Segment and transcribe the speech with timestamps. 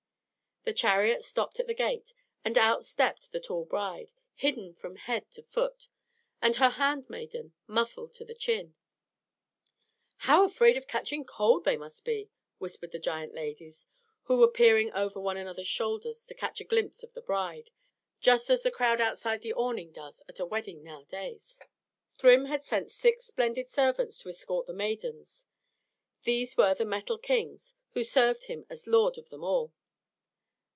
[0.63, 2.13] The chariot stopped at the gate,
[2.45, 5.87] and out stepped the tall bride, hidden from head to foot,
[6.39, 8.75] and her handmaiden muffled to the chin.
[10.17, 12.29] "How afraid of catching cold they must be!"
[12.59, 13.87] whispered the giant ladies,
[14.25, 17.71] who were peering over one another's shoulders to catch a glimpse of the bride,
[18.19, 21.59] just as the crowd outside the awning does at a wedding nowadays.
[22.19, 25.47] Thrym had sent six splendid servants to escort the maidens:
[26.21, 29.73] these were the Metal Kings, who served him as lord of them all.